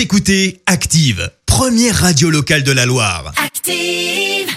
Vous 0.00 0.04
écoutez 0.04 0.62
Active, 0.64 1.30
première 1.44 1.94
radio 1.94 2.30
locale 2.30 2.62
de 2.62 2.72
la 2.72 2.86
Loire. 2.86 3.34
Active. 3.36 4.56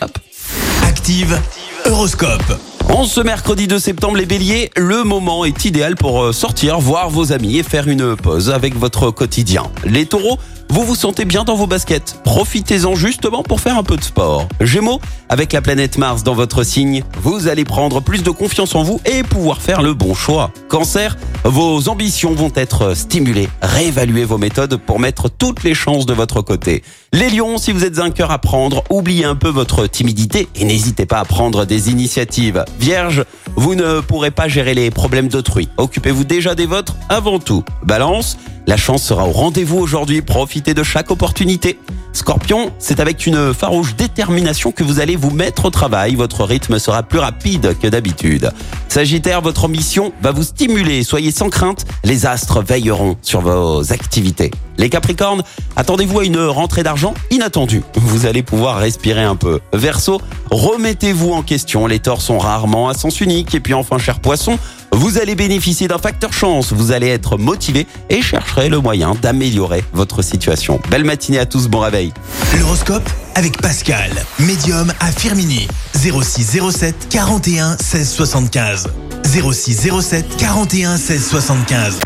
Active, 0.88 1.38
Horoscope. 1.83 2.58
En 2.88 3.04
ce 3.04 3.20
mercredi 3.20 3.68
2 3.68 3.78
septembre, 3.78 4.16
les 4.16 4.26
béliers, 4.26 4.71
le 4.78 5.04
moment 5.04 5.44
est 5.44 5.66
idéal 5.66 5.98
pour 5.98 6.24
euh, 6.24 6.32
sortir, 6.32 6.79
voir 6.79 7.10
vos 7.10 7.34
amis 7.34 7.58
et 7.58 7.64
faire 7.64 7.90
une 7.90 8.16
pause 8.16 8.52
avec 8.52 8.74
votre 8.78 9.12
quotidien. 9.12 9.64
Les 9.84 10.06
taureaux, 10.06 10.40
vous 10.73 10.81
vous 10.81 10.96
sentez 10.96 11.23
bien 11.23 11.43
dans 11.43 11.54
vos 11.54 11.68
baskets. 11.68 12.20
Profitez-en 12.23 12.95
justement 12.95 13.43
pour 13.43 13.61
faire 13.61 13.77
un 13.77 13.84
peu 13.84 13.95
de 13.95 14.04
sport. 14.04 14.48
Gémeaux, 14.59 14.99
avec 15.30 15.54
la 15.54 15.61
planète 15.61 15.99
Mars 15.99 16.23
dans 16.23 16.34
votre 16.34 16.63
signe, 16.63 17.04
vous 17.21 17.48
allez 17.48 17.63
prendre 17.63 18.02
plus 18.02 18.23
de 18.23 18.31
confiance 18.31 18.73
en 18.73 18.81
vous 18.81 18.99
et 19.05 19.21
pouvoir 19.21 19.62
faire 19.62 19.84
le 19.84 19.94
bon 19.94 20.16
choix. 20.16 20.49
Cancer, 20.70 21.16
vos 21.44 21.89
ambitions 21.89 22.34
vont 22.34 22.52
être 22.55 22.95
stimulées. 22.95 23.49
Réévaluez 23.62 24.25
vos 24.25 24.39
méthodes 24.39 24.77
pour 24.77 24.99
mettre 24.99 25.30
toutes 25.30 25.63
les 25.63 25.75
chances 25.75 26.07
de 26.07 26.13
votre 26.16 26.41
côté. 26.41 26.81
Les 27.12 27.30
lions, 27.30 27.59
si 27.59 27.71
vous 27.71 27.85
êtes 27.85 27.99
un 27.99 28.09
cœur 28.09 28.31
à 28.31 28.40
prendre, 28.40 28.84
oubliez 28.90 29.26
un 29.26 29.35
peu 29.35 29.49
votre 29.49 29.85
timidité 29.85 30.48
et 30.55 30.66
n'hésitez 30.66 31.05
pas 31.05 31.20
à 31.20 31.26
prendre 31.26 31.66
des 31.66 31.91
initiatives. 31.91 32.66
Vierge, 32.80 33.26
vous 33.55 33.76
ne 33.76 33.99
pourrez 33.99 34.31
pas 34.31 34.48
gérer 34.48 34.73
les 34.73 34.90
problèmes 34.90 35.27
d'autrui. 35.27 35.70
Occupez-vous 35.77 36.23
déjà 36.23 36.55
des 36.55 36.66
vôtres 36.66 36.95
avant 37.09 37.38
tout. 37.38 37.63
Balance, 37.84 38.38
la 38.66 38.77
chance 38.77 39.03
sera 39.03 39.27
au 39.27 39.31
rendez-vous 39.31 39.77
aujourd'hui. 39.77 40.22
Profitez 40.22 40.73
de 40.73 40.84
chaque 40.84 41.12
opportunité. 41.12 41.80
Scorpion, 42.13 42.72
c'est 42.77 42.99
avec 42.99 43.26
une 43.26 43.53
farouche 43.53 43.95
détermination 43.95 44.72
que 44.72 44.84
vous 44.84 44.99
allez 44.99 45.16
vous 45.16 45.31
mettre 45.31 45.66
au 45.66 45.70
travail. 45.70 46.16
Votre 46.16 46.44
rythme 46.44 46.77
sera 46.77 47.03
plus 47.03 47.20
rapide 47.20 47.76
que 47.81 47.88
d'habitude. 47.88 48.52
Sagittaire, 48.88 49.41
votre 49.41 49.67
mission 49.67 50.13
va 50.22 50.31
vous 50.31 50.44
stimuler. 50.44 51.03
Soyez 51.03 51.31
sans 51.31 51.49
crainte. 51.49 51.86
Les 52.03 52.26
astres 52.26 52.62
veilleront 52.62 53.17
sur 53.22 53.41
vos 53.41 53.91
activités. 53.91 54.52
Les 54.77 54.89
Capricornes, 54.89 55.44
attendez-vous 55.75 56.20
à 56.20 56.25
une 56.25 56.39
rentrée 56.39 56.84
d'argent 56.84 57.14
inattendue. 57.31 57.81
Vous 57.95 58.25
allez 58.27 58.44
pouvoir 58.44 58.77
respirer 58.77 59.23
un 59.23 59.36
peu. 59.36 59.59
Verseau, 59.73 60.22
remettez-vous 60.52 61.31
en 61.31 61.41
question. 61.41 61.88
Les 61.88 62.00
torts 62.00 62.22
sont 62.22 62.38
rarement 62.38 62.89
à 62.89 62.94
sens 62.94 63.22
unique. 63.22 63.56
Et 63.56 63.59
puis 63.59 63.73
enfin, 63.73 63.97
cher 63.97 64.19
poisson, 64.19 64.59
vous 64.94 65.17
allez 65.17 65.36
bénéficier 65.36 65.88
d'un 65.88 65.97
facteur 65.97 66.31
chance, 66.33 66.72
vous 66.72 66.91
allez 66.91 67.08
être 67.08 67.38
motivé 67.38 67.88
et 68.09 68.22
chercherez 68.22 68.69
le 68.69 68.80
moyen 68.80 69.16
d'améliorer 69.16 69.83
votre 69.91 70.22
situation. 70.22 70.80
Belle 70.89 71.03
matinée 71.03 71.39
à 71.39 71.45
tous, 71.45 71.67
bon 71.67 71.80
réveil. 71.80 72.13
L'horoscope 72.59 73.09
avec 73.35 73.59
Pascal, 73.59 74.11
médium 74.39 74.94
à 75.00 75.11
Firmini. 75.11 75.67
0607 75.95 77.09
41 77.09 77.77
16 77.77 78.09
75. 78.09 78.88
0607 79.25 80.38
41 80.38 80.97
16 80.97 81.28
75. 81.28 82.00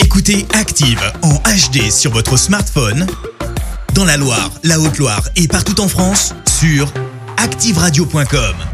Écoutez 0.00 0.46
Active 0.54 1.00
en 1.22 1.34
HD 1.34 1.90
sur 1.90 2.10
votre 2.10 2.36
smartphone, 2.36 3.06
dans 3.94 4.04
la 4.04 4.16
Loire, 4.16 4.50
la 4.64 4.80
Haute-Loire 4.80 5.28
et 5.36 5.46
partout 5.46 5.80
en 5.80 5.88
France, 5.88 6.34
sur 6.58 6.92
ActiveRadio.com. 7.36 8.67